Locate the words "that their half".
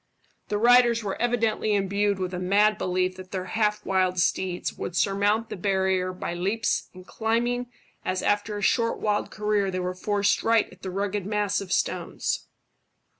3.17-3.85